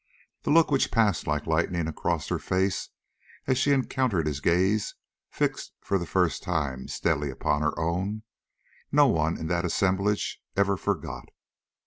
[0.41, 2.89] The look which passed like lightning across her face
[3.45, 4.95] as she encountered his gaze
[5.29, 8.23] fixed for the first time steadily upon her own,
[8.91, 11.27] no one in that assemblage ever forgot.